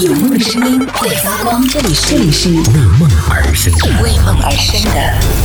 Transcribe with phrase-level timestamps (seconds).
[0.00, 2.52] 有梦的声音会发光，这里是为
[2.98, 4.90] 梦而生的为梦而生的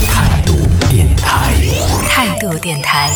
[0.06, 1.61] 态度电台。
[2.42, 3.08] 度电台。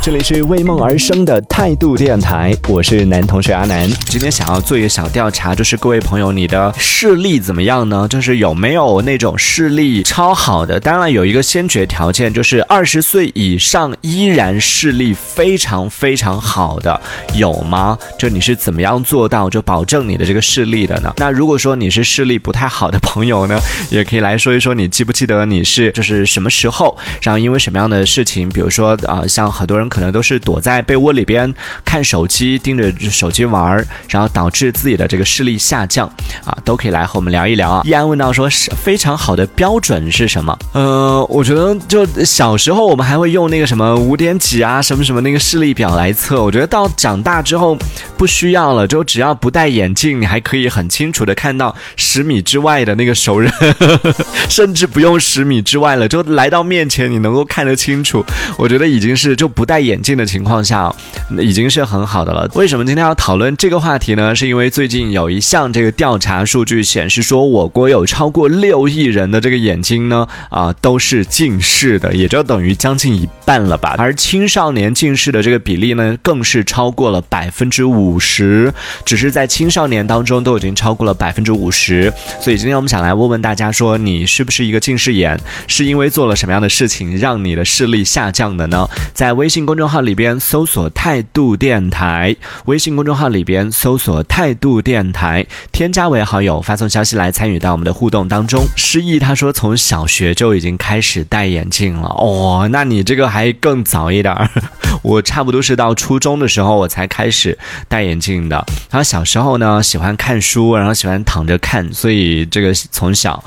[0.00, 3.90] 这里是为梦而生的态度电台，我是男同学阿南。
[4.06, 8.06] 今天想要做一个小调查，就是各位朋友，你的视力怎么样呢？
[8.08, 10.78] 就是有没有那种视力超好的？
[10.78, 17.00] 当然有一个先决条件，就是二十岁以上依然视力非常非常好的，
[17.34, 17.98] 有吗？
[18.16, 21.12] 就你是怎么样做到就保证你的这个视力的呢？
[21.16, 23.58] 那如果说你是视力不太好的朋友呢，
[23.90, 31.52] 也可以来说一说，你记不记得你是就是什么时候，然后因为什么样的事情，比如说啊、像很多人可能都是躲在被窝里边
[31.84, 36.06] 看手机，盯着手机玩儿，然后导致自己的这个视力下降
[36.44, 37.82] 啊，都可以来和我们聊一聊啊。
[37.84, 40.56] 依安问到说，是非常好的标准是什么？
[40.72, 47.76] 呃，我觉得就小时候我们还会用那个什么五点几啊，什么什么那个视力表来测，我觉得到长大之后
[48.16, 53.52] 不需要了，就只要不戴眼镜，你还可以很清楚的看到十米之外的那个熟人，
[54.48, 58.24] 甚至不用十米之外了，就来到面前你能够看得清楚，
[58.58, 60.92] 我觉得已经是就不戴眼镜的情况下，
[61.38, 62.50] 已经是很好的了。
[62.54, 64.34] 为什么今天要讨论这个话题呢？
[64.34, 73.94] 是因为最近有一项这个调查数据显示说，我国有超过六亿人的这个眼睛呢，啊、都是近视的，也就等于将近一半了吧。
[73.96, 78.70] 而青少年近视的这个比例呢，更是超过了百分之五十，
[79.06, 82.12] 只是在青少年当中都已经超过了百分之五十。
[82.42, 85.40] 所以今天我们想来问问大家说，你是不是一个近视眼？
[85.66, 88.86] 是因为做了什么样的事情让你的视力下降的呢？
[89.14, 98.62] 在微信公众号里边搜索“态度电台”，微信公众号里边搜索“态度电台”，添加为好友，发送消息来参与到我们的互动当中。
[98.76, 104.50] 诗意他说从小学就已经开始戴眼镜了，哦，那你这个还还更早一点儿。
[105.02, 108.56] 我差不多是到初中的时候我才开始戴眼镜的。
[108.90, 113.44] 然后小时候呢喜欢看书，然后喜欢躺着看，所以这个从小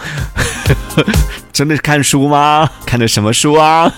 [1.51, 2.69] 真的是看书吗？
[2.85, 3.91] 看的什么书啊？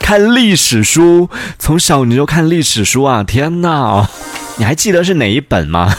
[0.00, 1.28] 看历史书，
[1.58, 3.22] 从小你就看历史书啊！
[3.22, 4.08] 天哪，
[4.56, 5.94] 你还记得是哪一本吗？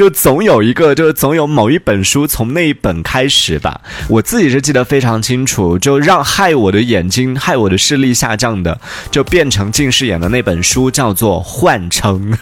[0.00, 3.82] 就总有一个，就是总有某一本书从那一本开始吧。
[4.08, 12.32] 我自己是记得非常清楚，就让害我的眼睛、害我的视力下降的，就变成近视眼的那本书叫做《幻城》，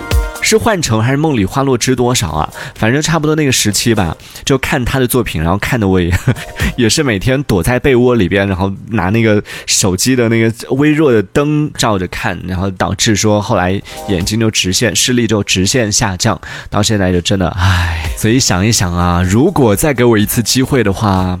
[0.44, 2.52] 是《幻城》还是《梦里花落知多少》啊？
[2.74, 6.12] 反正差不多那个时期吧，就看他的作品，然后看的我也
[6.76, 18.10] 也是每天躲在被窝里边，然后拿那个手机的那个微弱的灯照着看，然后导致说后来眼睛就直线视力就直线下降，到现在就真的唉。
[18.16, 21.38] 所以想一想啊，如果再给我一次机会的话，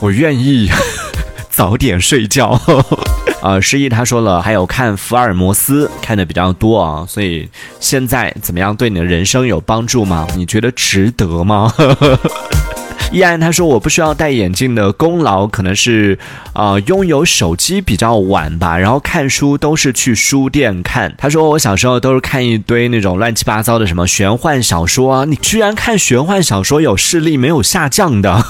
[0.00, 0.70] 我愿意
[1.52, 2.58] 早点睡觉。
[3.42, 7.46] 呃，诗意他说了，还有看福尔摩斯看的比较多啊，所以
[7.78, 10.26] 现在怎么样对你的人生有帮助吗？
[10.34, 11.70] 你觉得值得吗？
[13.10, 16.18] 依然他说我不需要戴眼镜的功劳可能是，
[16.52, 21.14] 呃，拥有手机比较晚吧，然后看书都是去书店看。
[21.16, 28.44] 他说我小时候都是看一堆那种乱七八糟的什么玄幻小说啊，你居然看玄幻小说有视力没有下降的，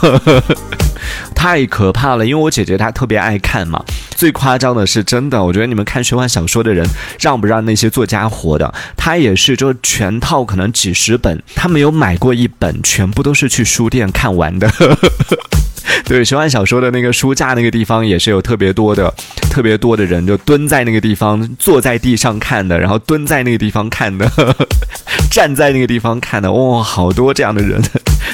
[1.34, 2.26] 太可怕了。
[2.26, 3.84] 因为我姐姐她特别爱看嘛，
[4.18, 6.84] 最夸张的是真的，我觉得你们看玄幻小说的人
[7.20, 8.74] 让不让那些作家活的？
[8.96, 14.68] 他也是，就全套可能几十本，他没有买过一本，全部都是去书店看完的。
[16.04, 19.08] 对，玄幻小说的那个书架那个地方也是有特别多的、
[19.52, 24.28] 特别多的人，就蹲在那个地方，坐在地上看的，然后蹲在那个地方看的，
[25.30, 27.80] 站在那个地方看的，哇、好多这样的人，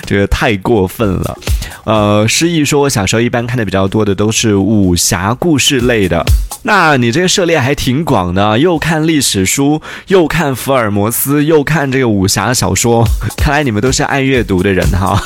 [0.06, 1.38] 这个太过分了。
[1.84, 6.25] 呃，失忆说，我小时候一般看的比较多的都是武侠故事类的。
[6.62, 13.06] 那你这个涉猎还挺广的，又看历史书，又看福尔摩斯，又看这个武侠小说，
[13.37, 15.21] 看来你们都是爱阅读的人哈。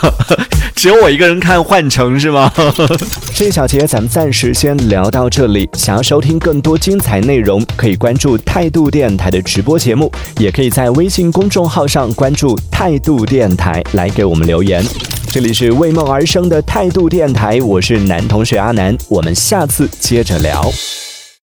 [0.79, 2.53] 只有我一个人看《幻城》是吗？
[3.35, 5.69] 这一小节咱们暂时先聊到这里。
[5.73, 14.81] 想要收听更多精彩内容，可以关注态度电台的直播节目，也可以在微信公众号上关注态度电台来给我们留言。
[15.33, 20.65] 这里是为梦而生的态度电台，我是男同学阿南，我们下次接着聊。